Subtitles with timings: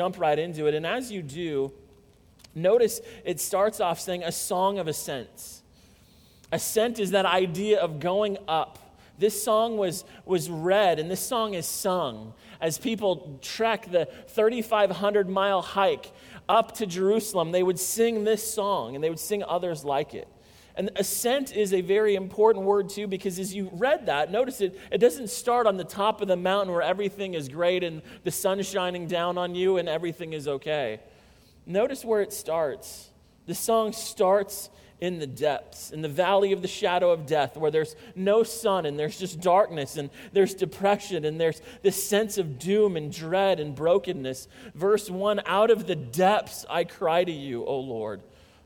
[0.00, 0.74] jump right into it.
[0.74, 1.72] And as you do,
[2.54, 5.64] notice it starts off saying a song of ascents.
[6.52, 8.78] Ascent is that idea of going up.
[9.18, 15.28] This song was, was read and this song is sung as people trek the 3,500
[15.28, 16.12] mile hike
[16.48, 17.50] up to Jerusalem.
[17.50, 20.28] They would sing this song and they would sing others like it.
[20.78, 24.78] And ascent is a very important word too, because as you read that, notice it,
[24.92, 28.30] it doesn't start on the top of the mountain where everything is great and the
[28.30, 31.00] sun is shining down on you and everything is okay.
[31.66, 33.10] Notice where it starts.
[33.46, 37.72] The song starts in the depths, in the valley of the shadow of death, where
[37.72, 42.56] there's no sun and there's just darkness and there's depression and there's this sense of
[42.56, 44.46] doom and dread and brokenness.
[44.76, 48.22] Verse 1 Out of the depths I cry to you, O Lord.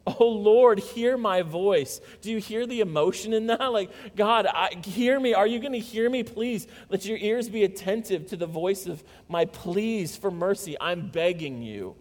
[0.06, 2.01] Oh Lord, hear my voice.
[2.20, 3.61] Do you hear the emotion in that?
[3.73, 5.33] Like, God, I, hear me.
[5.33, 6.23] Are you going to hear me?
[6.25, 10.77] Please let your ears be attentive to the voice of my pleas for mercy.
[10.78, 11.95] I'm begging you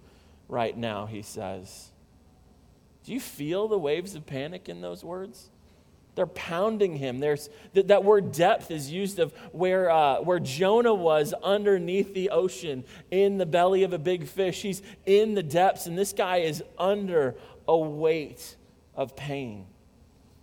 [0.50, 1.91] right now, he says.
[3.05, 5.49] Do you feel the waves of panic in those words?
[6.15, 7.20] They're pounding him.
[7.20, 12.32] There's that, that word depth is used of where, uh, where Jonah was underneath the
[12.32, 14.62] ocean in the belly of a big fish.
[14.62, 17.36] He's in the depths, and this guy is under
[17.67, 18.55] a weight
[18.95, 19.65] of pain.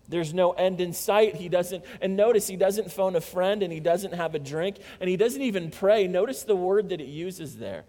[0.08, 1.36] There's no end in sight.
[1.36, 4.78] He doesn't, and notice he doesn't phone a friend and he doesn't have a drink
[5.00, 6.06] and he doesn't even pray.
[6.06, 7.84] Notice the word that it uses there.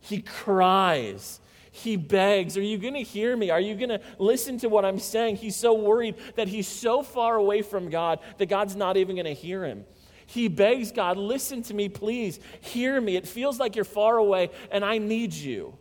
[0.00, 1.40] He cries.
[1.70, 3.50] He begs, Are you going to hear me?
[3.50, 5.36] Are you going to listen to what I'm saying?
[5.36, 9.26] He's so worried that he's so far away from God that God's not even going
[9.26, 9.84] to hear him.
[10.26, 12.40] He begs God, Listen to me, please.
[12.60, 13.16] Hear me.
[13.16, 15.76] It feels like you're far away and I need you.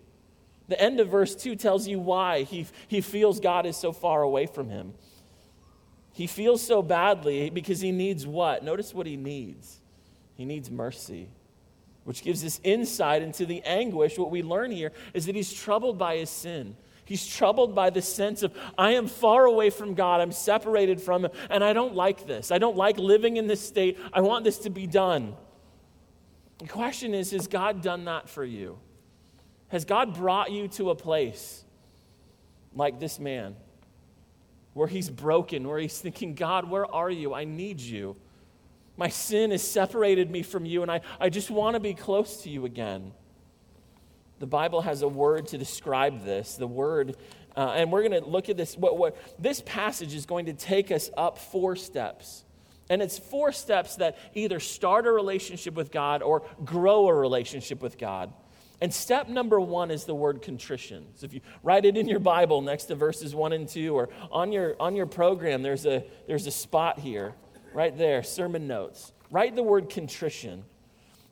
[0.68, 4.22] The end of verse 2 tells you why he, he feels God is so far
[4.22, 4.94] away from him.
[6.12, 8.64] He feels so badly because he needs what?
[8.64, 9.80] Notice what he needs.
[10.36, 11.30] He needs mercy,
[12.04, 14.18] which gives us insight into the anguish.
[14.18, 16.76] What we learn here is that he's troubled by his sin.
[17.08, 20.20] He's troubled by the sense of, I am far away from God.
[20.20, 22.52] I'm separated from Him, and I don't like this.
[22.52, 23.98] I don't like living in this state.
[24.12, 25.34] I want this to be done.
[26.58, 28.78] The question is Has God done that for you?
[29.70, 31.64] Has God brought you to a place
[32.74, 33.56] like this man
[34.74, 37.34] where he's broken, where he's thinking, God, where are you?
[37.34, 38.16] I need you.
[38.96, 42.44] My sin has separated me from you, and I, I just want to be close
[42.44, 43.12] to you again.
[44.40, 46.56] The Bible has a word to describe this.
[46.56, 47.16] The word,
[47.56, 48.78] uh, and we're going to look at this.
[48.78, 52.44] What, what, this passage is going to take us up four steps.
[52.90, 57.82] And it's four steps that either start a relationship with God or grow a relationship
[57.82, 58.32] with God.
[58.80, 61.08] And step number one is the word contrition.
[61.16, 64.10] So if you write it in your Bible next to verses one and two, or
[64.32, 67.34] on your, on your program, there's a, there's a spot here,
[67.74, 69.14] right there, sermon notes.
[69.32, 70.64] Write the word contrition.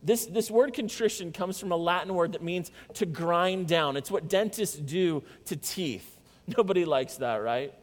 [0.01, 3.95] This, this word contrition comes from a Latin word that means to grind down.
[3.95, 6.19] It's what dentists do to teeth.
[6.57, 7.73] Nobody likes that, right?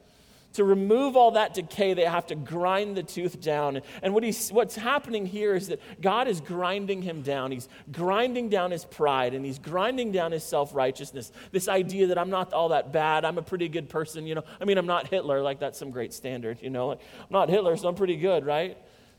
[0.55, 3.81] To remove all that decay, they have to grind the tooth down.
[4.03, 7.53] And what he's, what's happening here is that God is grinding him down.
[7.53, 11.33] He's grinding down his pride and he's grinding down his self righteousness.
[11.51, 14.45] This idea that I'm not all that bad, I'm a pretty good person, you know.
[14.61, 16.89] I mean, I'm not Hitler, like that's some great standard, you know.
[16.89, 18.77] Like, I'm not Hitler, so I'm pretty good, right?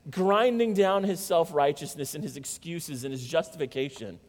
[0.09, 4.19] Grinding down his self righteousness and his excuses and his justification.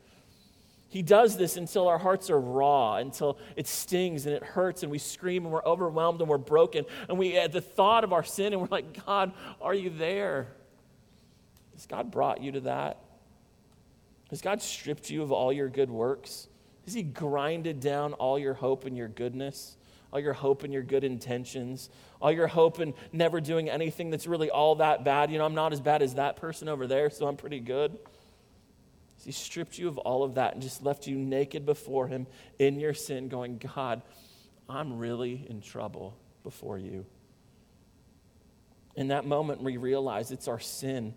[0.95, 4.93] He does this until our hearts are raw, until it stings and it hurts and
[4.93, 6.85] we scream and we're overwhelmed and we're broken.
[7.09, 10.47] And we at the thought of our sin and we're like, God, are you there?
[11.73, 13.01] Has God brought you to that?
[14.31, 16.47] Has God stripped you of all your good works?
[16.85, 19.77] Has He grinded down all your hope and your goodness?
[20.13, 21.91] All your hope and your good intentions?
[22.23, 25.33] All your hope and never doing anything that's really all that bad?
[25.33, 27.99] You know, I'm not as bad as that person over there, so I'm pretty good.
[29.25, 32.27] He stripped you of all of that and just left you naked before Him
[32.59, 34.03] in your sin, going, God,
[34.69, 37.07] I'm really in trouble before you.
[38.97, 41.15] In that moment, we realize it's our sin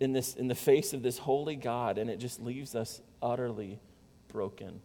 [0.00, 3.80] in, this, in the face of this holy God, and it just leaves us utterly
[4.28, 4.80] broken.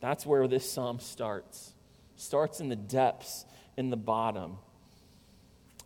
[0.00, 1.74] That's where this psalm starts.
[2.16, 3.44] Starts in the depths,
[3.76, 4.58] in the bottom.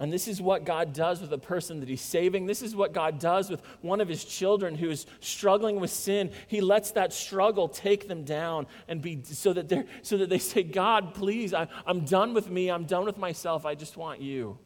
[0.03, 2.47] And this is what God does with a person that he's saving.
[2.47, 6.33] This is what God does with one of his children who is struggling with sin.
[6.49, 10.41] He lets that struggle take them down and be so that they're so that they
[10.41, 14.21] say, God, please, I, I'm done with me, I'm done with myself, I just want
[14.21, 14.59] you.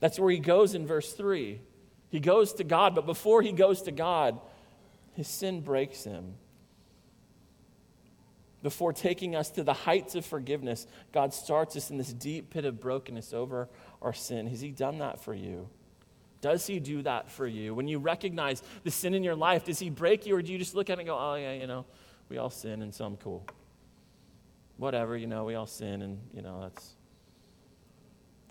[0.00, 1.60] That's where he goes in verse 3.
[2.08, 4.40] He goes to God, but before he goes to God,
[5.12, 6.36] his sin breaks him.
[8.62, 12.64] Before taking us to the heights of forgiveness, God starts us in this deep pit
[12.64, 13.68] of brokenness over
[14.02, 14.46] our sin.
[14.46, 15.68] Has He done that for you?
[16.40, 17.74] Does He do that for you?
[17.74, 20.58] When you recognize the sin in your life, does He break you, or do you
[20.58, 21.84] just look at it and go, oh, yeah, you know,
[22.28, 23.46] We all sin, and some cool.
[24.78, 26.92] Whatever, you know, we all sin, and, you know, that's.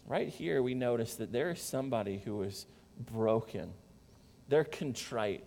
[0.07, 2.67] Right here, we notice that there is somebody who is
[3.11, 3.73] broken.
[4.49, 5.43] They're contrite.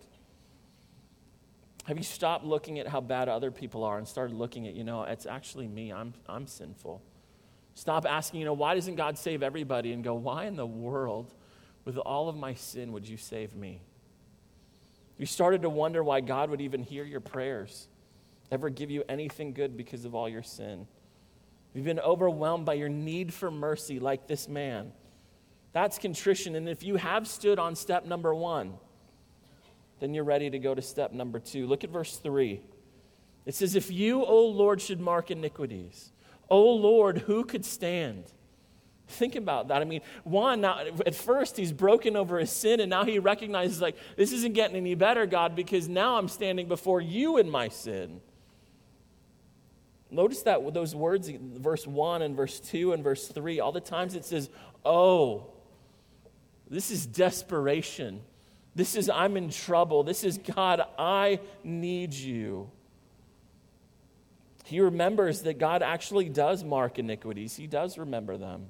[1.85, 4.85] Have you stopped looking at how bad other people are and started looking at, you
[4.85, 5.93] know, it's actually me.
[5.93, 7.01] I'm, I'm sinful.
[7.79, 9.93] Stop asking, you know, why doesn't God save everybody?
[9.93, 11.33] And go, why in the world,
[11.85, 13.83] with all of my sin, would you save me?
[15.17, 17.87] You started to wonder why God would even hear your prayers,
[18.51, 20.89] ever give you anything good because of all your sin.
[21.73, 24.91] You've been overwhelmed by your need for mercy, like this man.
[25.73, 26.57] That's contrition.
[26.57, 28.75] And if you have stood on step number one,
[30.01, 31.69] then you're ready to go to step number two.
[31.69, 32.61] Look at verse three.
[33.47, 36.11] It says, If you, O Lord, should mark iniquities,
[36.51, 38.25] O Lord, who could stand?
[39.09, 39.81] Think about that.
[39.81, 43.81] I mean, one, now, at first he's broken over his sin, and now he recognizes,
[43.81, 47.69] like, this isn't getting any better, God, because now I'm standing before you in my
[47.69, 48.21] sin.
[50.11, 54.15] Notice that those words, verse 1 and verse 2 and verse 3, all the times
[54.15, 54.51] it says,
[54.85, 55.53] oh.
[56.71, 58.21] This is desperation.
[58.75, 60.03] This is, I'm in trouble.
[60.03, 62.71] This is, God, I need you.
[64.69, 68.69] He remembers that God actually does mark iniquities, He does remember them.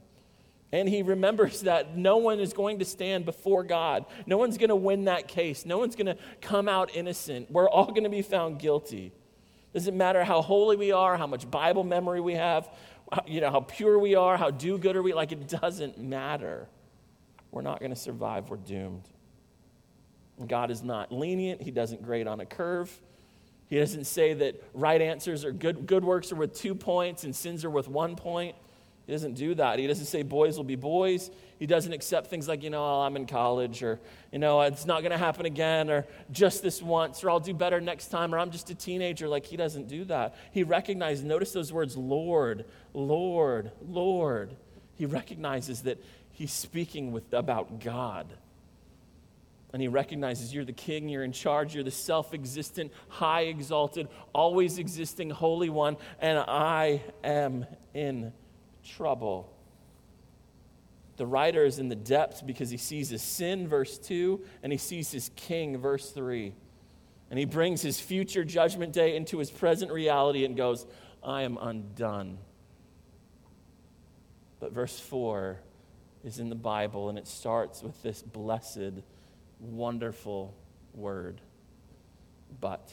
[0.70, 4.04] And he remembers that no one is going to stand before God.
[4.26, 5.64] No one's going to win that case.
[5.64, 7.50] No one's going to come out innocent.
[7.50, 9.12] We're all going to be found guilty.
[9.72, 12.68] Doesn't matter how holy we are, how much Bible memory we have,
[13.26, 16.68] you know, how pure we are, how do good are we, like it doesn't matter.
[17.50, 18.50] We're not going to survive.
[18.50, 19.08] We're doomed.
[20.46, 21.62] God is not lenient.
[21.62, 22.94] He doesn't grade on a curve.
[23.68, 27.36] He doesn't say that right answers are good, good works are worth two points and
[27.36, 28.56] sins are worth one point.
[29.06, 29.78] He doesn't do that.
[29.78, 31.30] He doesn't say boys will be boys.
[31.58, 33.98] He doesn't accept things like, you know, oh, I'm in college or,
[34.30, 37.54] you know, it's not going to happen again or just this once or I'll do
[37.54, 39.26] better next time or I'm just a teenager.
[39.26, 40.36] Like, he doesn't do that.
[40.52, 44.54] He recognizes, notice those words, Lord, Lord, Lord.
[44.94, 48.26] He recognizes that he's speaking with, about God.
[49.72, 54.08] And he recognizes you're the king, you're in charge, you're the self existent, high exalted,
[54.32, 58.32] always existing Holy One, and I am in
[58.82, 59.52] trouble.
[61.18, 64.78] The writer is in the depths because he sees his sin, verse 2, and he
[64.78, 66.54] sees his king, verse 3.
[67.30, 70.86] And he brings his future judgment day into his present reality and goes,
[71.22, 72.38] I am undone.
[74.60, 75.58] But verse 4
[76.24, 79.02] is in the Bible, and it starts with this blessed
[79.60, 80.54] wonderful
[80.94, 81.40] word.
[82.60, 82.92] But.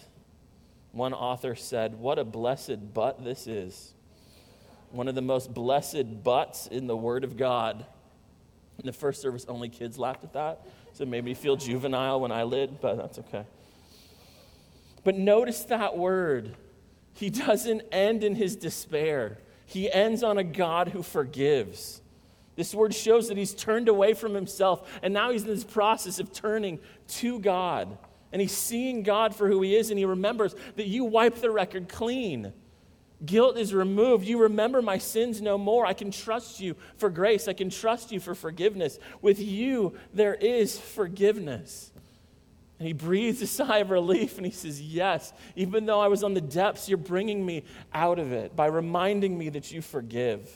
[0.91, 3.94] One author said, What a blessed but this is.
[4.91, 7.85] One of the most blessed buts in the Word of God.
[8.79, 10.65] In the first service, only kids laughed at that.
[10.94, 13.45] So it made me feel juvenile when I lid, but that's okay.
[15.03, 16.56] But notice that word.
[17.13, 22.01] He doesn't end in his despair, he ends on a God who forgives.
[22.56, 26.19] This word shows that he's turned away from himself, and now he's in this process
[26.19, 27.98] of turning to God.
[28.31, 31.52] And he's seeing God for who he is, and he remembers that you wipe the
[31.52, 32.54] record clean.
[33.25, 34.25] Guilt is removed.
[34.25, 35.86] You remember my sins no more.
[35.86, 37.48] I can trust you for grace.
[37.48, 39.00] I can trust you for forgiveness.
[39.22, 41.92] With you, there is forgiveness.
[42.78, 46.24] And he breathes a sigh of relief and he says, Yes, even though I was
[46.24, 47.63] on the depths, you're bringing me
[47.94, 50.50] out of it by reminding me that you forgive.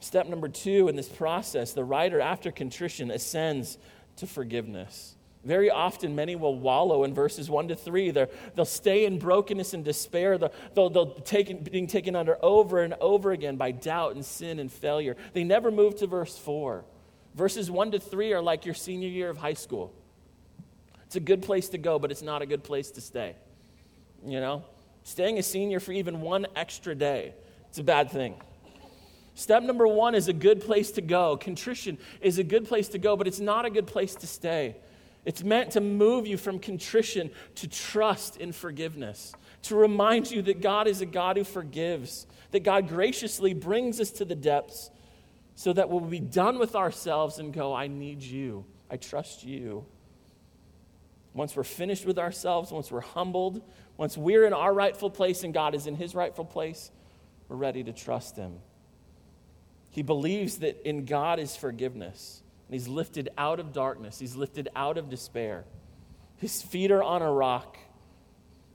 [0.00, 3.78] Step number two in this process, the writer, after contrition, ascends
[4.16, 5.16] to forgiveness.
[5.44, 8.10] Very often, many will wallow in verses 1 to 3.
[8.10, 8.26] they
[8.56, 10.36] will stay in brokenness and despair.
[10.36, 14.58] They'll, they'll, they'll take, being taken under over and over again by doubt and sin
[14.58, 15.16] and failure.
[15.32, 16.84] They never move to verse 4.
[17.34, 19.94] Verses 1 to 3 are like your senior year of high school.
[21.06, 23.36] It's a good place to go, but it's not a good place to stay.
[24.26, 24.64] You know?
[25.04, 27.32] Staying a senior for even one extra day,
[27.68, 28.34] it's a bad thing.
[29.38, 31.36] Step number one is a good place to go.
[31.36, 34.74] Contrition is a good place to go, but it's not a good place to stay.
[35.24, 40.60] It's meant to move you from contrition to trust in forgiveness, to remind you that
[40.60, 44.90] God is a God who forgives, that God graciously brings us to the depths
[45.54, 48.64] so that we'll be done with ourselves and go, I need you.
[48.90, 49.86] I trust you.
[51.32, 53.62] Once we're finished with ourselves, once we're humbled,
[53.96, 56.90] once we're in our rightful place and God is in his rightful place,
[57.48, 58.58] we're ready to trust him.
[59.98, 62.40] He believes that in God is forgiveness.
[62.68, 65.64] And he's lifted out of darkness, he's lifted out of despair.
[66.36, 67.76] His feet are on a rock.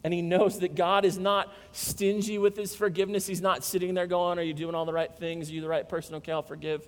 [0.03, 3.25] And he knows that God is not stingy with his forgiveness.
[3.25, 5.50] He's not sitting there going, Are you doing all the right things?
[5.50, 6.15] Are you the right person?
[6.15, 6.86] Okay, I'll forgive.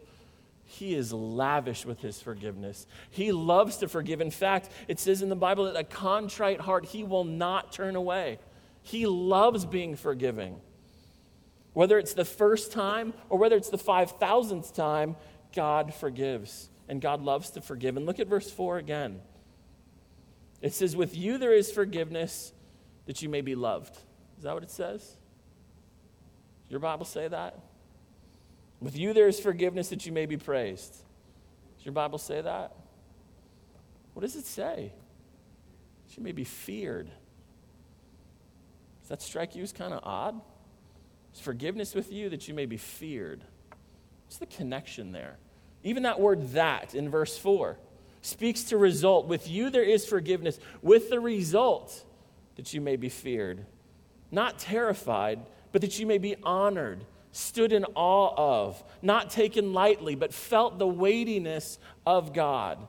[0.66, 2.88] He is lavish with his forgiveness.
[3.12, 4.20] He loves to forgive.
[4.20, 7.96] In fact, it says in the Bible that a contrite heart he will not turn
[7.96, 8.40] away.
[8.82, 10.60] He loves being forgiving.
[11.76, 15.18] Whether it's the first time or whether it's the 5,000th time,
[15.54, 16.70] God forgives.
[16.88, 17.98] And God loves to forgive.
[17.98, 19.20] And look at verse 4 again.
[20.62, 22.54] It says, With you there is forgiveness
[23.08, 23.94] that you may be loved.
[24.38, 25.18] Is that what it says?
[26.70, 27.60] Your Bible say that?
[28.80, 30.94] With you there is forgiveness that you may be praised.
[31.76, 32.74] Does your Bible say that?
[34.14, 34.94] What does it say?
[36.08, 37.10] She may be feared.
[39.02, 40.40] Does that strike you as kind of odd?
[41.40, 43.44] Forgiveness with you that you may be feared?
[44.26, 45.38] What's the connection there?
[45.84, 47.78] Even that word that in verse 4
[48.22, 49.28] speaks to result.
[49.28, 52.04] With you there is forgiveness, with the result
[52.56, 53.66] that you may be feared.
[54.32, 55.40] Not terrified,
[55.72, 58.34] but that you may be honored, stood in awe
[58.68, 62.80] of, not taken lightly, but felt the weightiness of God.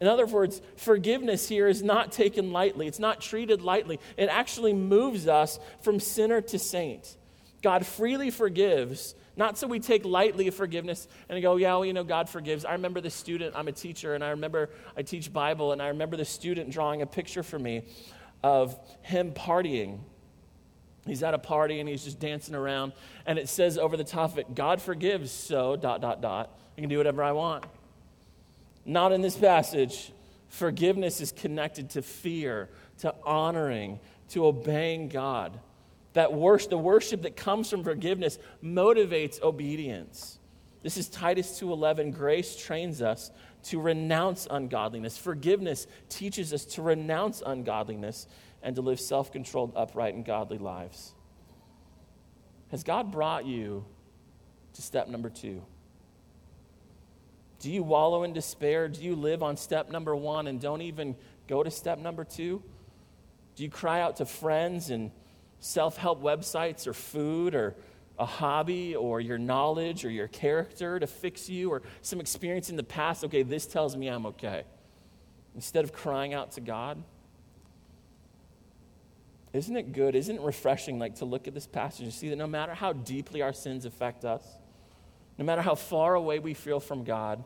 [0.00, 2.86] In other words, forgiveness here is not taken lightly.
[2.86, 3.98] It's not treated lightly.
[4.16, 7.16] It actually moves us from sinner to saint.
[7.64, 12.04] God freely forgives, not so we take lightly forgiveness and go, yeah, well, you know,
[12.04, 12.64] God forgives.
[12.64, 15.88] I remember the student, I'm a teacher, and I remember I teach Bible, and I
[15.88, 17.82] remember the student drawing a picture for me
[18.42, 20.00] of him partying
[21.06, 22.92] He's at a party and he's just dancing around,
[23.26, 26.58] and it says over the top of it, God forgives, so dot, dot, dot.
[26.76, 27.64] I can do whatever I want.
[28.86, 30.12] Not in this passage.
[30.48, 35.58] Forgiveness is connected to fear, to honoring, to obeying God.
[36.14, 40.38] That worship, the worship that comes from forgiveness motivates obedience.
[40.82, 42.12] This is Titus 2:11.
[42.12, 43.30] Grace trains us
[43.64, 45.16] to renounce ungodliness.
[45.16, 48.26] Forgiveness teaches us to renounce ungodliness
[48.62, 51.14] and to live self controlled, upright, and godly lives.
[52.68, 53.84] Has God brought you
[54.74, 55.62] to step number two?
[57.60, 58.88] Do you wallow in despair?
[58.88, 61.16] Do you live on step number one and don't even
[61.48, 62.62] go to step number two?
[63.56, 65.12] Do you cry out to friends and
[65.64, 67.74] self help websites or food or
[68.18, 72.76] a hobby or your knowledge or your character to fix you or some experience in
[72.76, 73.24] the past?
[73.24, 74.64] Okay, this tells me I'm okay.
[75.54, 77.02] Instead of crying out to God?
[79.54, 80.14] Isn't it good?
[80.14, 82.92] Isn't it refreshing like to look at this passage and see that no matter how
[82.92, 84.46] deeply our sins affect us,
[85.38, 87.42] no matter how far away we feel from God,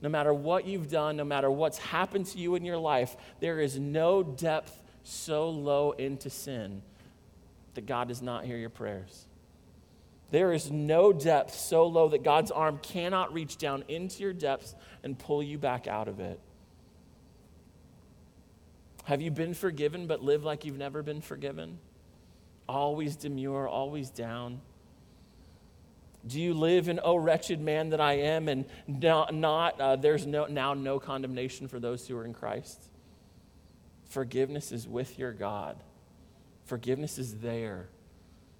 [0.00, 3.60] no matter what you've done, no matter what's happened to you in your life, there
[3.60, 6.82] is no depth so low into sin
[7.74, 9.26] that God does not hear your prayers.
[10.30, 14.74] There is no depth so low that God's arm cannot reach down into your depths
[15.02, 16.40] and pull you back out of it.
[19.04, 21.78] Have you been forgiven but live like you've never been forgiven?
[22.68, 24.60] Always demure, always down?
[26.26, 30.24] Do you live in, oh, wretched man that I am, and not, not uh, there's
[30.24, 32.80] no, now no condemnation for those who are in Christ?
[34.08, 35.76] Forgiveness is with your God,
[36.64, 37.88] forgiveness is there.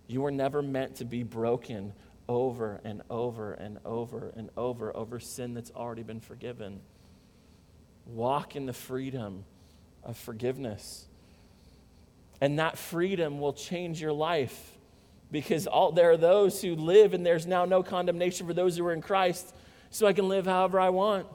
[0.07, 1.93] You were never meant to be broken
[2.29, 6.81] over and over and over and over over sin that's already been forgiven.
[8.07, 9.45] Walk in the freedom
[10.03, 11.07] of forgiveness.
[12.41, 14.77] And that freedom will change your life
[15.31, 18.85] because all, there are those who live and there's now no condemnation for those who
[18.85, 19.55] are in Christ,
[19.91, 21.27] so I can live however I want.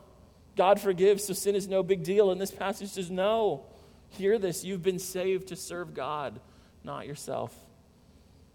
[0.55, 2.31] God forgives, so sin is no big deal.
[2.31, 3.65] And this passage says, no.
[4.09, 4.63] Hear this.
[4.63, 6.39] You've been saved to serve God,
[6.83, 7.55] not yourself.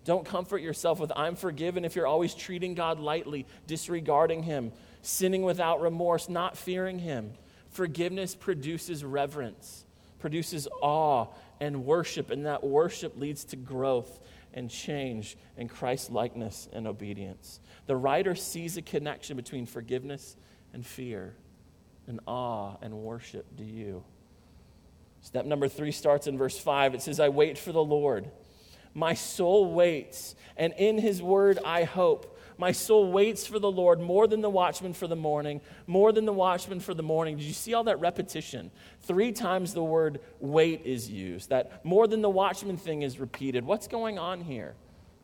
[0.05, 5.43] Don't comfort yourself with, I'm forgiven if you're always treating God lightly, disregarding Him, sinning
[5.43, 7.33] without remorse, not fearing Him.
[7.71, 9.85] Forgiveness produces reverence
[10.23, 11.27] produces awe
[11.61, 14.21] and worship, and that worship leads to growth
[14.55, 17.61] and change and Christ likeness and obedience.
[17.87, 20.37] The writer sees a connection between forgiveness
[20.73, 21.35] and fear,
[22.07, 23.45] and awe and worship.
[23.57, 24.05] Do you?
[25.23, 26.95] Step number three starts in verse 5.
[26.95, 28.29] It says, I wait for the Lord.
[28.93, 32.39] My soul waits, and in his word I hope.
[32.59, 36.27] My soul waits for the Lord more than the watchman for the morning, more than
[36.27, 37.37] the watchman for the morning.
[37.37, 38.71] Did you see all that repetition?
[39.01, 41.49] Three times the word wait is used.
[41.49, 43.65] That more than the watchman thing is repeated.
[43.65, 44.75] What's going on here?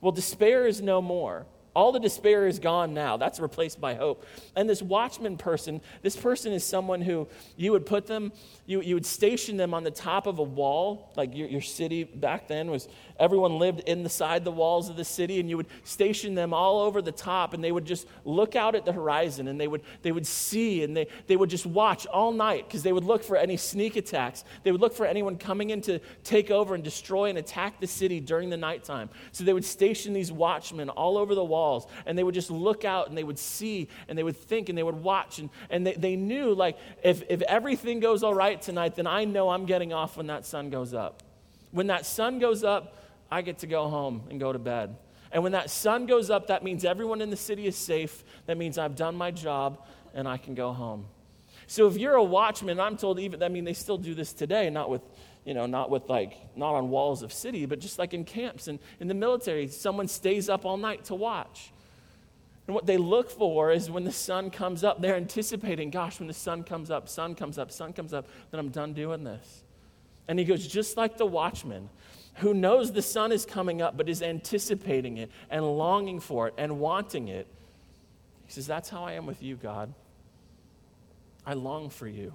[0.01, 1.45] Well, despair is no more.
[1.75, 3.17] All the despair is gone now.
[3.17, 4.25] That's replaced by hope.
[4.57, 8.33] And this watchman person, this person is someone who you would put them,
[8.67, 11.13] you, you would station them on the top of a wall.
[11.17, 15.41] Like your, your city back then was, everyone lived inside the walls of the city,
[15.41, 18.75] and you would station them all over the top, and they would just look out
[18.75, 22.07] at the horizon, and they would, they would see, and they, they would just watch
[22.07, 24.45] all night because they would look for any sneak attacks.
[24.65, 27.87] They would look for anyone coming in to take over and destroy and attack the
[27.87, 29.11] city during the nighttime.
[29.33, 31.87] So they would station these watchmen all over the wall walls.
[32.07, 34.79] And they would just look out and they would see and they would think and
[34.79, 35.39] they would watch.
[35.39, 39.25] And, and they, they knew, like, if, if everything goes all right tonight, then I
[39.25, 41.23] know I'm getting off when that sun goes up.
[41.73, 42.97] When that sun goes up,
[43.31, 44.97] I get to go home and go to bed.
[45.33, 48.25] And when that sun goes up, that means everyone in the city is safe.
[48.47, 49.85] That means I've done my job
[50.15, 51.07] and I can go home.
[51.67, 54.71] So if you're a watchman, I'm told even, I mean, they still do this today,
[54.71, 55.03] not with,
[55.49, 58.69] you know, not with like, not on walls of city, but just like in camps
[58.69, 61.73] and in the military, someone stays up all night to watch.
[62.67, 66.29] And what they look for is when the sun comes up, they're anticipating, gosh, when
[66.29, 69.65] the sun comes up, sun comes up, sun comes up, then I'm done doing this.
[70.29, 71.89] And he goes, just like the watchman
[72.35, 76.55] who knows the sun is coming up but is anticipating it and longing for it
[76.59, 77.47] and wanting it.
[78.45, 79.95] He says, That's how I am with you, God.
[81.47, 82.35] I long for you.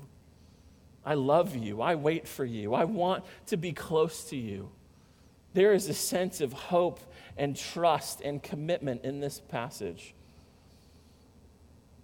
[1.06, 1.82] I love you.
[1.82, 2.74] I wait for you.
[2.74, 4.70] I want to be close to you.
[5.54, 7.00] There is a sense of hope
[7.38, 10.14] and trust and commitment in this passage.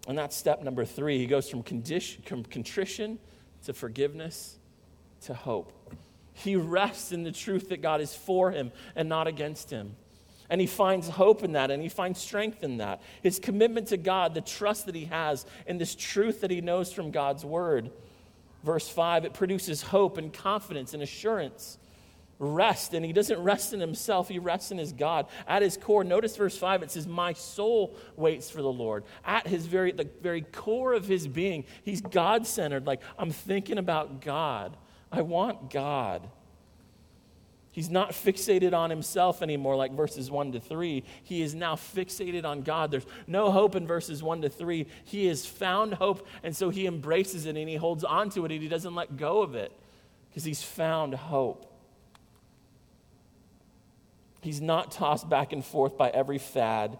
[0.07, 1.17] And that's step number three.
[1.17, 3.19] He goes from, condition, from contrition
[3.65, 4.57] to forgiveness
[5.21, 5.71] to hope.
[6.33, 9.95] He rests in the truth that God is for him and not against him.
[10.49, 13.01] And he finds hope in that and he finds strength in that.
[13.21, 16.91] His commitment to God, the trust that he has in this truth that he knows
[16.91, 17.91] from God's word.
[18.63, 21.77] Verse 5, it produces hope and confidence and assurance.
[22.39, 25.27] Rest, and he doesn't rest in himself, he rests in his God.
[25.45, 29.03] At his core, notice verse 5, it says, My soul waits for the Lord.
[29.25, 32.87] At his very, the very core of his being, he's God centered.
[32.87, 34.77] Like, I'm thinking about God.
[35.11, 36.29] I want God.
[37.71, 41.03] He's not fixated on himself anymore, like verses 1 to 3.
[41.23, 42.89] He is now fixated on God.
[42.89, 44.87] There's no hope in verses 1 to 3.
[45.05, 48.51] He has found hope, and so he embraces it and he holds on to it
[48.51, 49.71] and he doesn't let go of it
[50.29, 51.65] because he's found hope.
[54.41, 56.97] He's not tossed back and forth by every fad,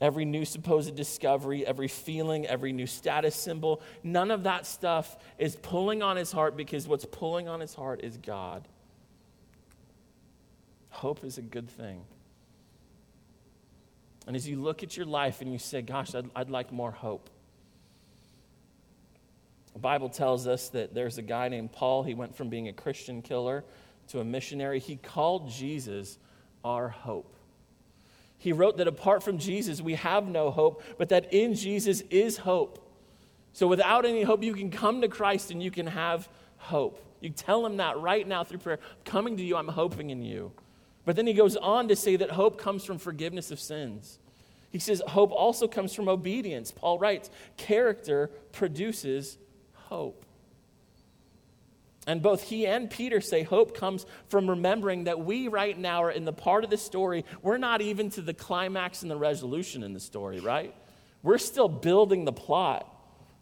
[0.00, 3.82] every new supposed discovery, every feeling, every new status symbol.
[4.02, 8.02] None of that stuff is pulling on his heart because what's pulling on his heart
[8.02, 8.66] is God.
[10.96, 12.00] Hope is a good thing.
[14.26, 16.90] And as you look at your life and you say, Gosh, I'd, I'd like more
[16.90, 17.28] hope.
[19.74, 22.02] The Bible tells us that there's a guy named Paul.
[22.02, 23.62] He went from being a Christian killer
[24.08, 24.80] to a missionary.
[24.80, 26.18] He called Jesus
[26.64, 27.36] our hope.
[28.38, 32.38] He wrote that apart from Jesus, we have no hope, but that in Jesus is
[32.38, 32.90] hope.
[33.52, 37.04] So without any hope, you can come to Christ and you can have hope.
[37.20, 38.78] You tell him that right now through prayer.
[39.04, 40.52] Coming to you, I'm hoping in you.
[41.06, 44.18] But then he goes on to say that hope comes from forgiveness of sins.
[44.70, 46.72] He says hope also comes from obedience.
[46.72, 49.38] Paul writes, character produces
[49.72, 50.26] hope.
[52.08, 56.10] And both he and Peter say hope comes from remembering that we right now are
[56.10, 59.82] in the part of the story, we're not even to the climax and the resolution
[59.82, 60.74] in the story, right?
[61.22, 62.92] We're still building the plot.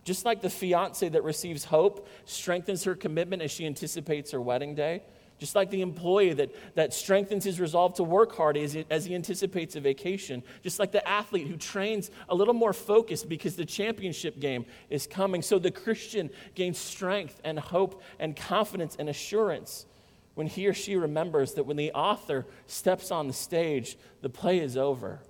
[0.05, 4.75] Just like the fiance that receives hope strengthens her commitment as she anticipates her wedding
[4.75, 5.03] day,
[5.39, 9.05] just like the employee that, that strengthens his resolve to work hard as he, as
[9.05, 10.43] he anticipates a vacation.
[10.63, 15.07] Just like the athlete who trains a little more focused because the championship game is
[15.07, 15.43] coming.
[15.43, 19.87] So the Christian gains strength and hope and confidence and assurance
[20.35, 24.59] when he or she remembers that when the author steps on the stage, the play
[24.59, 25.21] is over.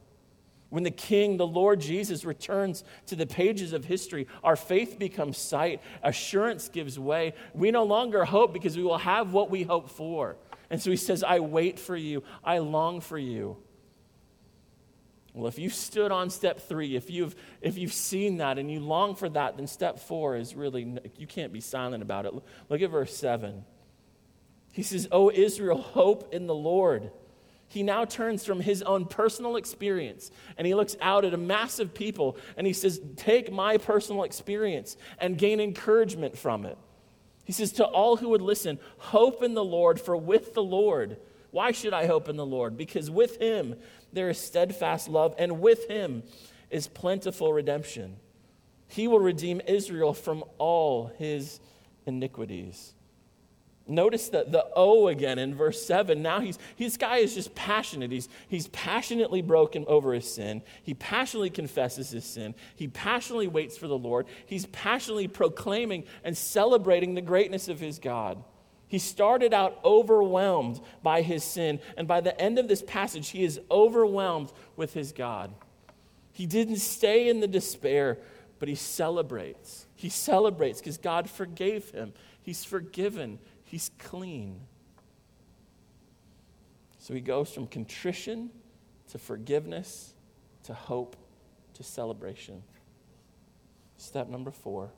[0.70, 5.38] When the King, the Lord Jesus, returns to the pages of history, our faith becomes
[5.38, 7.35] sight, assurance gives way.
[7.53, 10.37] We no longer hope because we will have what we hope for.
[10.70, 13.57] And so he says, I wait for you, I long for you.
[15.33, 18.81] Well, if you stood on step three, if you've, if you've seen that and you
[18.81, 22.35] long for that, then step four is really, you can't be silent about it.
[22.68, 23.64] Look at verse seven.
[24.72, 27.11] He says, O Israel, hope in the Lord
[27.74, 31.92] he now turns from his own personal experience and he looks out at a massive
[31.92, 36.78] people and he says, Take my personal experience and gain encouragement from it.
[37.44, 41.16] He says, To all who would listen, hope in the Lord, for with the Lord,
[41.50, 42.76] why should I hope in the Lord?
[42.76, 43.74] Because with him
[44.12, 46.22] there is steadfast love, and with him
[46.70, 48.18] is plentiful redemption.
[48.87, 51.58] He will redeem Israel from all his
[52.06, 52.94] iniquities.
[53.86, 56.22] Notice the, the O again in verse 7.
[56.22, 58.10] Now he's, this guy is just passionate.
[58.10, 60.62] He's, he's passionately broken over his sin.
[60.82, 62.54] He passionately confesses his sin.
[62.76, 64.26] He passionately waits for the Lord.
[64.46, 68.42] He's passionately proclaiming and celebrating the greatness of his God.
[68.88, 73.44] He started out overwhelmed by his sin, and by the end of this passage, he
[73.44, 75.52] is overwhelmed with his God.
[76.32, 78.18] He didn't stay in the despair,
[78.58, 79.86] but he celebrates.
[79.94, 82.12] He celebrates because God forgave him.
[82.42, 83.38] He's forgiven.
[83.74, 84.60] He's clean.
[86.98, 88.50] So he goes from contrition
[89.08, 90.14] to forgiveness
[90.62, 91.16] to hope
[91.72, 92.62] to celebration.
[93.96, 94.92] Step number four.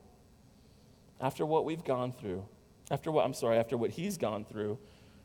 [1.19, 2.45] After what we've gone through,
[2.91, 4.77] after what, I'm sorry, after what he's gone through,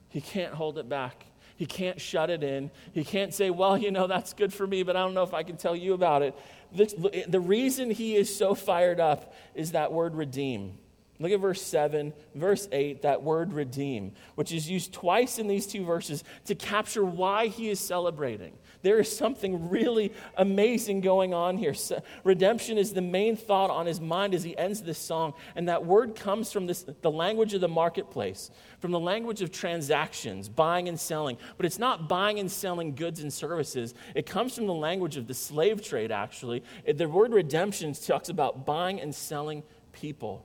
[0.09, 1.27] he can't hold it back.
[1.55, 2.71] He can't shut it in.
[2.93, 5.35] He can't say, well, you know, that's good for me, but I don't know if
[5.35, 6.35] I can tell you about it.
[6.75, 10.79] The, the reason he is so fired up is that word redeem.
[11.23, 15.69] Look at verse 7, verse 8, that word redeem, which is used twice in these
[15.69, 18.55] two verses to capture why he is celebrating.
[18.83, 21.75] There is something really amazing going on here.
[22.25, 25.35] Redemption is the main thought on his mind as he ends this song.
[25.55, 29.53] And that word comes from this, the language of the marketplace, from the language of
[29.53, 31.39] transactions, buying and selling.
[31.57, 35.29] But it's not buying and selling goods and services, it comes from the language of
[35.29, 36.65] the slave trade, actually.
[36.93, 40.45] The word redemption talks about buying and selling people.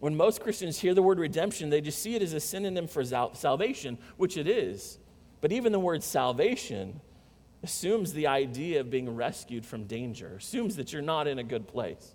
[0.00, 3.04] When most Christians hear the word redemption, they just see it as a synonym for
[3.04, 4.98] salvation, which it is.
[5.40, 7.00] But even the word salvation
[7.62, 11.68] assumes the idea of being rescued from danger, assumes that you're not in a good
[11.68, 12.14] place.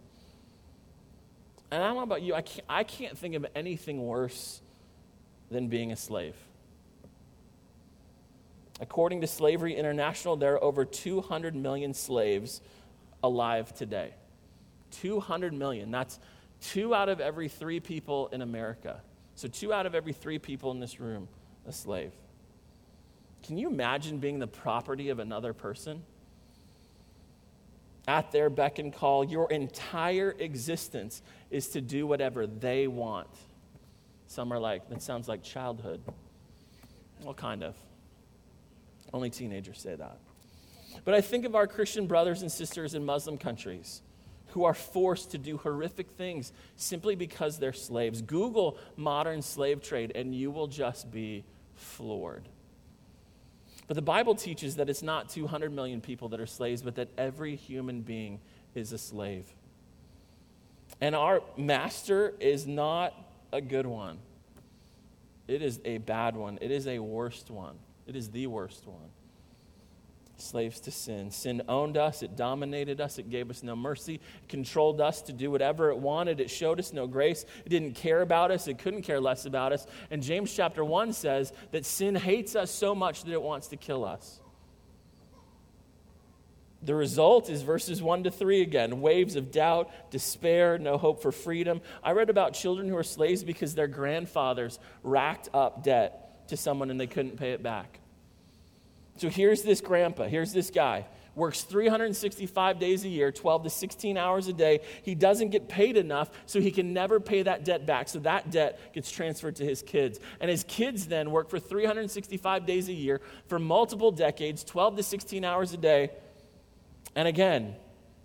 [1.69, 4.61] And I don't know about you, I can't, I can't think of anything worse
[5.51, 6.35] than being a slave.
[8.81, 12.61] According to Slavery International, there are over 200 million slaves
[13.23, 14.13] alive today.
[14.91, 15.91] 200 million.
[15.91, 16.19] That's
[16.71, 19.01] two out of every three people in America.
[19.35, 21.27] So, two out of every three people in this room,
[21.67, 22.11] a slave.
[23.43, 26.03] Can you imagine being the property of another person?
[28.07, 33.29] At their beck and call, your entire existence is to do whatever they want.
[34.27, 36.01] Some are like, that sounds like childhood.
[37.23, 37.75] Well, kind of.
[39.13, 40.17] Only teenagers say that.
[41.03, 44.01] But I think of our Christian brothers and sisters in Muslim countries
[44.49, 48.21] who are forced to do horrific things simply because they're slaves.
[48.21, 51.43] Google modern slave trade and you will just be
[51.75, 52.47] floored.
[53.87, 57.09] But the Bible teaches that it's not 200 million people that are slaves, but that
[57.17, 58.39] every human being
[58.73, 59.45] is a slave.
[61.01, 63.13] And our master is not
[63.51, 64.17] a good one,
[65.47, 67.75] it is a bad one, it is a worst one,
[68.07, 69.09] it is the worst one
[70.37, 71.31] slaves to sin.
[71.31, 75.33] Sin owned us, it dominated us, it gave us no mercy, it controlled us to
[75.33, 78.77] do whatever it wanted, it showed us no grace, it didn't care about us, it
[78.77, 79.87] couldn't care less about us.
[80.11, 83.77] And James chapter 1 says that sin hates us so much that it wants to
[83.77, 84.39] kill us.
[86.85, 91.31] The result is verses 1 to 3 again waves of doubt, despair, no hope for
[91.31, 91.81] freedom.
[92.03, 96.91] I read about children who are slaves because their grandfathers racked up debt to someone
[96.91, 97.99] and they couldn't pay it back.
[99.17, 104.17] So here's this grandpa, here's this guy, works 365 days a year, 12 to 16
[104.17, 104.81] hours a day.
[105.03, 108.09] He doesn't get paid enough, so he can never pay that debt back.
[108.09, 110.19] So that debt gets transferred to his kids.
[110.39, 115.03] And his kids then work for 365 days a year for multiple decades, 12 to
[115.03, 116.11] 16 hours a day.
[117.15, 117.75] And again,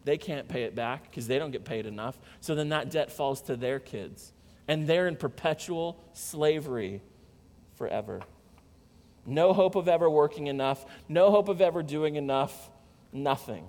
[0.05, 2.19] they can't pay it back because they don't get paid enough.
[2.41, 4.33] So then that debt falls to their kids.
[4.67, 7.03] And they're in perpetual slavery
[7.75, 8.21] forever.
[9.27, 12.71] No hope of ever working enough, no hope of ever doing enough,
[13.13, 13.69] nothing.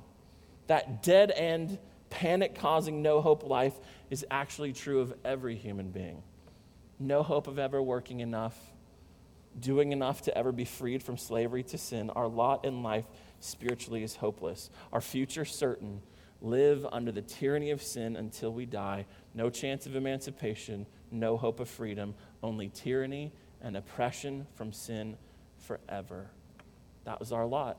[0.67, 1.77] That dead end,
[2.09, 3.73] panic causing, no hope life
[4.09, 6.23] is actually true of every human being.
[6.99, 8.57] No hope of ever working enough,
[9.59, 12.09] doing enough to ever be freed from slavery to sin.
[12.11, 13.05] Our lot in life
[13.39, 14.69] spiritually is hopeless.
[14.93, 16.01] Our future certain.
[16.43, 19.05] Live under the tyranny of sin until we die.
[19.35, 25.17] No chance of emancipation, no hope of freedom, only tyranny and oppression from sin
[25.61, 26.29] forever.
[27.05, 27.77] That was our lot.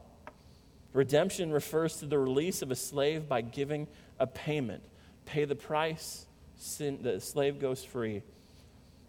[0.93, 4.83] Redemption refers to the release of a slave by giving a payment.
[5.25, 8.23] Pay the price, sin, the slave goes free.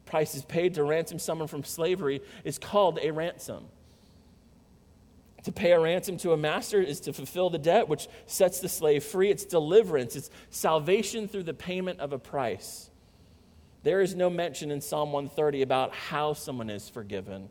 [0.06, 3.66] Price is paid to ransom someone from slavery is called a ransom.
[5.44, 8.70] To pay a ransom to a master is to fulfill the debt which sets the
[8.70, 9.30] slave free.
[9.30, 12.90] It's deliverance, it's salvation through the payment of a price.
[13.84, 17.50] There is no mention in Psalm 130 about how someone is forgiven.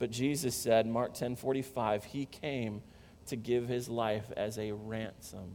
[0.00, 2.82] But Jesus said, Mark 10 45, he came
[3.26, 5.52] to give his life as a ransom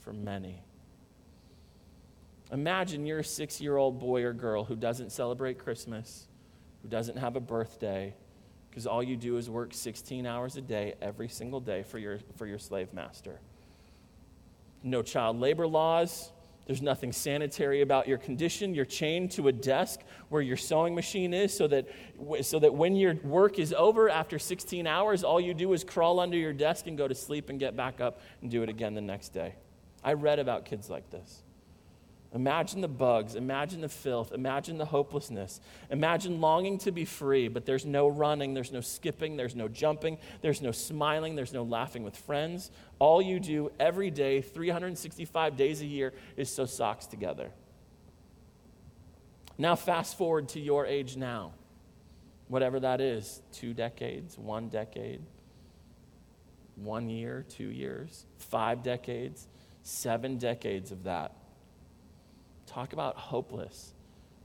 [0.00, 0.62] for many.
[2.50, 6.26] Imagine you're a six year old boy or girl who doesn't celebrate Christmas,
[6.82, 8.14] who doesn't have a birthday,
[8.70, 12.18] because all you do is work 16 hours a day every single day for your,
[12.36, 13.40] for your slave master.
[14.82, 16.32] No child labor laws,
[16.66, 18.74] there's nothing sanitary about your condition.
[18.74, 21.86] You're chained to a desk where your sewing machine is so that,
[22.42, 26.18] so that when your work is over after 16 hours, all you do is crawl
[26.18, 28.94] under your desk and go to sleep and get back up and do it again
[28.94, 29.54] the next day.
[30.02, 31.42] I read about kids like this.
[32.34, 35.60] Imagine the bugs, imagine the filth, imagine the hopelessness.
[35.90, 40.18] Imagine longing to be free, but there's no running, there's no skipping, there's no jumping,
[40.42, 42.70] there's no smiling, there's no laughing with friends.
[42.98, 47.50] All you do every day, 365 days a year, is sew socks together.
[49.56, 51.52] Now, fast forward to your age now,
[52.48, 55.22] whatever that is two decades, one decade,
[56.74, 59.48] one year, two years, five decades,
[59.82, 61.32] seven decades of that.
[62.76, 63.94] Talk about hopeless.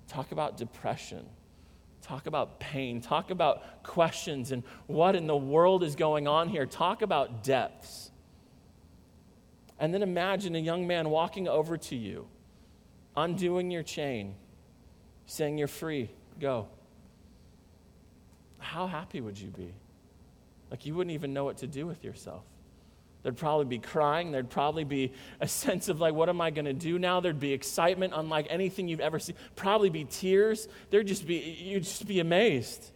[0.08, 1.26] Talk about depression.
[2.02, 3.02] Talk about pain.
[3.02, 6.66] Talk about questions and what in the world is going on here.
[6.66, 8.10] Talk about depths.
[9.78, 12.26] And then imagine a young man walking over to you,
[13.18, 14.36] undoing your chain,
[15.26, 16.70] saying, You're free, go.
[18.60, 19.74] How happy would you be?
[20.70, 22.46] Like you wouldn't even know what to do with yourself.
[23.24, 24.32] There'd probably be crying.
[24.32, 27.20] There'd probably be a sense of, like, what am I going to do now?
[27.20, 29.36] There'd be excitement unlike anything you've ever seen.
[29.56, 30.68] Probably be tears.
[30.90, 32.92] There'd just be, you'd just be amazed.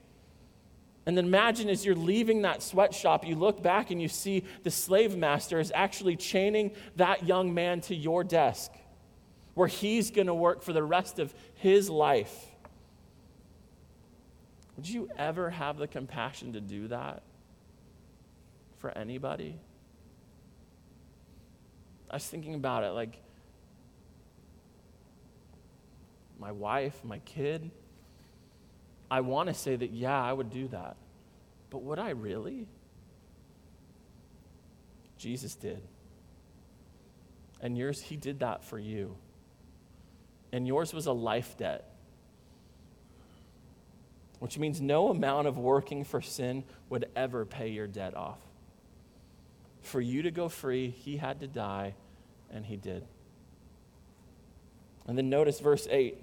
[1.06, 4.72] And then imagine as you're leaving that sweatshop, you look back and you see the
[4.72, 8.72] slave master is actually chaining that young man to your desk
[9.54, 12.48] where he's going to work for the rest of his life.
[14.76, 17.22] Would you ever have the compassion to do that
[18.80, 19.60] for anybody?
[22.10, 23.18] I was thinking about it like
[26.40, 27.72] my wife, my kid.
[29.10, 30.98] I want to say that, yeah, I would do that.
[31.70, 32.68] But would I really?
[35.18, 35.82] Jesus did.
[37.62, 39.16] And yours, he did that for you.
[40.52, 41.90] And yours was a life debt,
[44.40, 48.45] which means no amount of working for sin would ever pay your debt off.
[49.86, 51.94] For you to go free, he had to die,
[52.52, 53.06] and he did.
[55.06, 56.18] And then notice verse 8.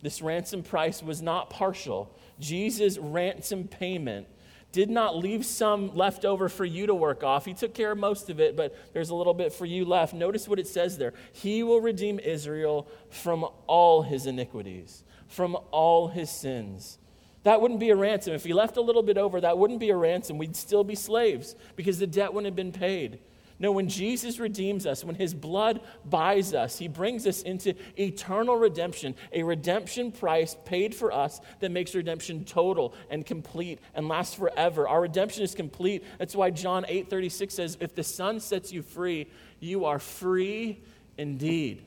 [0.00, 2.10] This ransom price was not partial.
[2.40, 4.26] Jesus' ransom payment
[4.72, 7.44] did not leave some left over for you to work off.
[7.44, 10.14] He took care of most of it, but there's a little bit for you left.
[10.14, 16.08] Notice what it says there He will redeem Israel from all his iniquities, from all
[16.08, 16.98] his sins.
[17.44, 18.34] That wouldn't be a ransom.
[18.34, 20.38] If he left a little bit over, that wouldn't be a ransom.
[20.38, 23.18] We'd still be slaves because the debt wouldn't have been paid.
[23.58, 28.56] No, when Jesus redeems us, when his blood buys us, he brings us into eternal
[28.56, 34.34] redemption, a redemption price paid for us that makes redemption total and complete and lasts
[34.34, 34.88] forever.
[34.88, 36.02] Our redemption is complete.
[36.18, 39.28] That's why John 8:36 says, "If the Son sets you free,
[39.60, 40.80] you are free
[41.16, 41.82] indeed."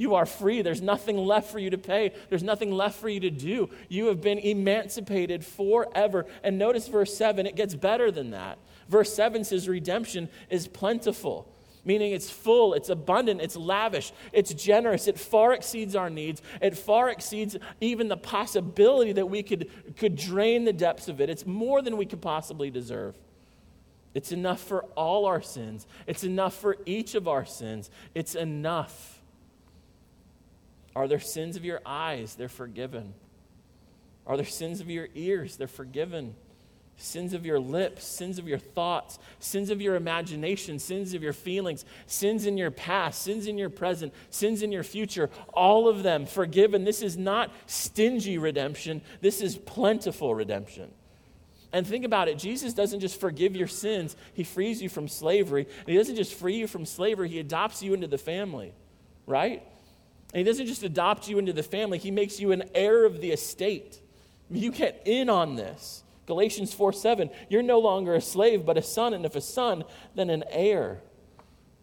[0.00, 0.62] You are free.
[0.62, 2.14] There's nothing left for you to pay.
[2.30, 3.68] There's nothing left for you to do.
[3.90, 6.24] You have been emancipated forever.
[6.42, 8.56] And notice verse 7, it gets better than that.
[8.88, 11.52] Verse 7 says, Redemption is plentiful,
[11.84, 16.78] meaning it's full, it's abundant, it's lavish, it's generous, it far exceeds our needs, it
[16.78, 21.28] far exceeds even the possibility that we could, could drain the depths of it.
[21.28, 23.18] It's more than we could possibly deserve.
[24.14, 27.90] It's enough for all our sins, it's enough for each of our sins.
[28.14, 29.19] It's enough.
[30.94, 32.34] Are there sins of your eyes?
[32.34, 33.14] They're forgiven.
[34.26, 35.56] Are there sins of your ears?
[35.56, 36.34] They're forgiven.
[36.96, 41.32] Sins of your lips, sins of your thoughts, sins of your imagination, sins of your
[41.32, 46.02] feelings, sins in your past, sins in your present, sins in your future, all of
[46.02, 46.84] them forgiven.
[46.84, 50.90] This is not stingy redemption, this is plentiful redemption.
[51.72, 55.66] And think about it Jesus doesn't just forgive your sins, He frees you from slavery.
[55.78, 58.74] And He doesn't just free you from slavery, He adopts you into the family,
[59.26, 59.62] right?
[60.32, 63.20] And he doesn't just adopt you into the family, he makes you an heir of
[63.20, 64.00] the estate.
[64.50, 66.02] You get in on this.
[66.26, 69.84] Galatians 4 7, you're no longer a slave, but a son, and if a son,
[70.14, 71.00] then an heir.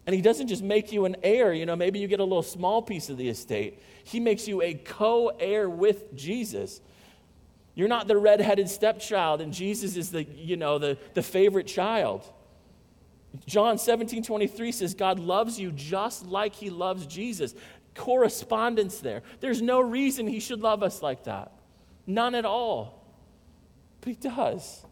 [0.05, 2.43] And he doesn't just make you an heir, you know, maybe you get a little
[2.43, 3.81] small piece of the estate.
[4.05, 6.79] He makes you a co heir with Jesus.
[7.75, 12.23] You're not the red-headed stepchild, and Jesus is the, you know, the, the favorite child.
[13.45, 17.53] John 17, 23 says, God loves you just like he loves Jesus
[17.97, 19.23] correspondence there.
[19.39, 21.51] There's no reason he should love us like that.
[22.05, 23.03] None at all.
[24.01, 24.85] But he does.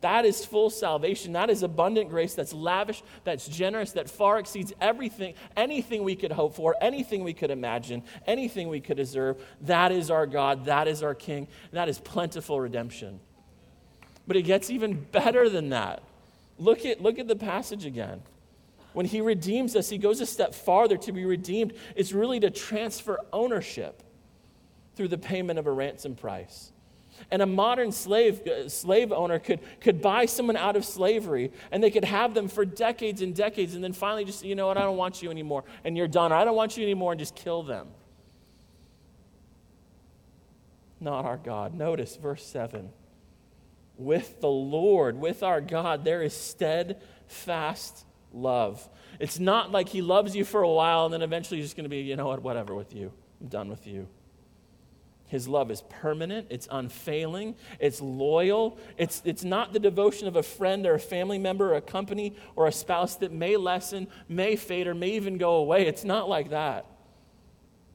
[0.00, 1.34] That is full salvation.
[1.34, 6.32] That is abundant grace that's lavish, that's generous, that far exceeds everything, anything we could
[6.32, 9.42] hope for, anything we could imagine, anything we could deserve.
[9.62, 10.64] That is our God.
[10.66, 11.48] That is our King.
[11.72, 13.20] That is plentiful redemption.
[14.26, 16.02] But it gets even better than that.
[16.58, 18.22] Look at, look at the passage again.
[18.92, 20.96] When he redeems us, he goes a step farther.
[20.96, 24.02] To be redeemed is really to transfer ownership
[24.96, 26.72] through the payment of a ransom price.
[27.30, 31.82] And a modern slave, uh, slave owner could, could buy someone out of slavery and
[31.82, 34.78] they could have them for decades and decades and then finally just, you know what,
[34.78, 36.32] I don't want you anymore and you're done.
[36.32, 37.88] Or I don't want you anymore and just kill them.
[40.98, 41.74] Not our God.
[41.74, 42.90] Notice verse 7.
[43.96, 48.88] With the Lord, with our God, there is steadfast love.
[49.18, 51.84] It's not like he loves you for a while and then eventually he's just going
[51.84, 53.12] to be, you know what, whatever with you.
[53.40, 54.08] I'm done with you.
[55.30, 58.78] His love is permanent, it's unfailing, it's loyal.
[58.98, 62.34] It's, it's not the devotion of a friend or a family member or a company
[62.56, 65.86] or a spouse that may lessen, may fade, or may even go away.
[65.86, 66.84] It's not like that.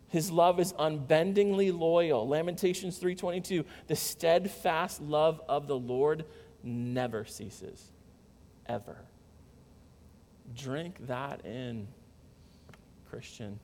[0.07, 2.25] His love is unbendingly loyal.
[2.25, 6.23] Lamentations 3:22, the steadfast love of the Lord
[6.63, 7.91] never ceases.
[8.65, 8.97] Ever.
[10.53, 11.87] Drink that in,
[13.09, 13.59] Christian.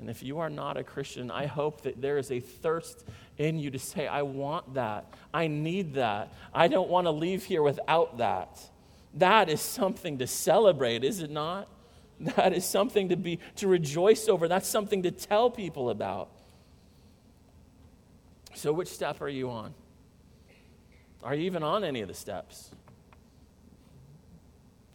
[0.00, 3.04] And if you are not a Christian, I hope that there is a thirst
[3.38, 5.06] in you to say, I want that.
[5.32, 6.32] I need that.
[6.52, 8.60] I don't want to leave here without that.
[9.14, 11.68] That is something to celebrate, is it not?
[12.36, 14.46] That is something to be to rejoice over.
[14.46, 16.28] That's something to tell people about.
[18.54, 19.74] So which step are you on?
[21.24, 22.70] Are you even on any of the steps?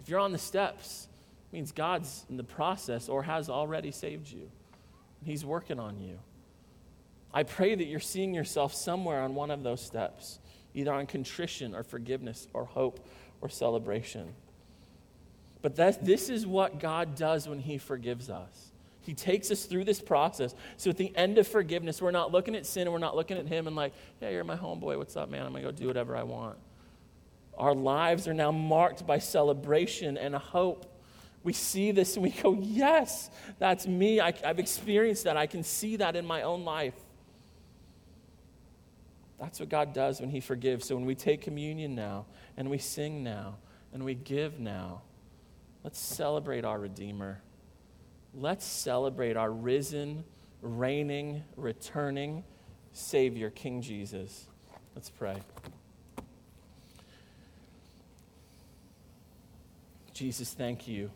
[0.10, 1.08] You're on the steps,
[1.52, 4.50] it means God's in the process or has already saved you.
[5.24, 6.20] He's working on you.
[7.34, 10.40] I pray that you're seeing yourself somewhere on one of those steps,
[10.74, 13.06] either on contrition or forgiveness or hope
[13.42, 14.34] or celebration.
[15.62, 18.72] But that, this is what God does when He forgives us.
[19.02, 20.56] He takes us through this process.
[20.78, 23.38] So at the end of forgiveness, we're not looking at sin and we're not looking
[23.38, 24.98] at Him and like, yeah, you're my homeboy.
[24.98, 25.46] What's up, man?
[25.46, 26.58] I'm going to go do whatever I want.
[27.60, 30.90] Our lives are now marked by celebration and hope
[31.44, 34.20] we see this and we go, Yes, that's me.
[34.20, 35.38] I, have experienced that.
[35.38, 36.96] I can see that in my own life.
[39.40, 40.86] That's what God does when He forgives.
[40.86, 42.26] So when we take communion now
[42.58, 43.56] and we sing now
[43.94, 45.02] and we give now,
[45.84, 47.42] let's celebrate our Redeemer.
[48.34, 50.26] Let's celebrate our risen,
[50.62, 52.44] reigning, returning
[52.92, 54.48] Savior, King Jesus.
[54.94, 55.38] Let's pray.
[60.20, 61.10] Jesus, thank you